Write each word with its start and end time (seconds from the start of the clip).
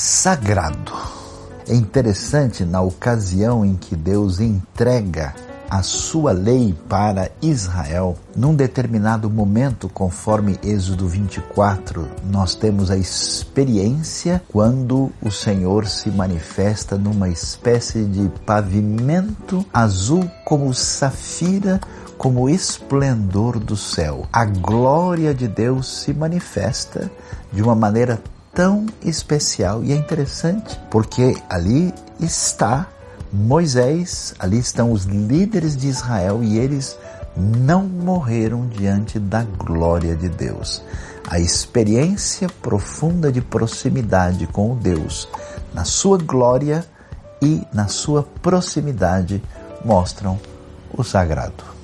sagrado. 0.00 0.92
É 1.68 1.74
interessante 1.74 2.64
na 2.64 2.80
ocasião 2.80 3.66
em 3.66 3.76
que 3.76 3.94
Deus 3.94 4.40
entrega 4.40 5.34
a 5.68 5.82
sua 5.82 6.32
lei 6.32 6.74
para 6.88 7.30
Israel, 7.42 8.16
num 8.34 8.54
determinado 8.54 9.28
momento, 9.28 9.90
conforme 9.90 10.58
Êxodo 10.64 11.06
24, 11.06 12.08
nós 12.24 12.54
temos 12.54 12.90
a 12.90 12.96
experiência 12.96 14.42
quando 14.48 15.12
o 15.22 15.30
Senhor 15.30 15.86
se 15.86 16.08
manifesta 16.10 16.96
numa 16.96 17.28
espécie 17.28 18.04
de 18.04 18.26
pavimento 18.46 19.64
azul 19.70 20.28
como 20.46 20.72
safira 20.72 21.78
como 22.16 22.48
esplendor 22.48 23.58
do 23.58 23.76
céu. 23.76 24.26
A 24.32 24.46
glória 24.46 25.34
de 25.34 25.46
Deus 25.46 26.02
se 26.02 26.12
manifesta 26.12 27.10
de 27.52 27.62
uma 27.62 27.74
maneira 27.74 28.20
tão 28.52 28.86
especial 29.02 29.82
e 29.84 29.92
é 29.92 29.96
interessante 29.96 30.78
porque 30.90 31.36
ali 31.48 31.94
está 32.18 32.88
Moisés, 33.32 34.34
ali 34.38 34.58
estão 34.58 34.90
os 34.90 35.04
líderes 35.04 35.76
de 35.76 35.86
Israel 35.86 36.42
e 36.42 36.58
eles 36.58 36.98
não 37.36 37.84
morreram 37.84 38.66
diante 38.66 39.18
da 39.20 39.44
glória 39.44 40.16
de 40.16 40.28
Deus. 40.28 40.82
A 41.28 41.38
experiência 41.38 42.48
profunda 42.60 43.30
de 43.30 43.40
proximidade 43.40 44.48
com 44.48 44.72
o 44.72 44.76
Deus, 44.76 45.28
na 45.72 45.84
sua 45.84 46.18
glória 46.18 46.84
e 47.40 47.62
na 47.72 47.86
sua 47.86 48.24
proximidade, 48.42 49.40
mostram 49.84 50.38
o 50.92 51.04
sagrado. 51.04 51.79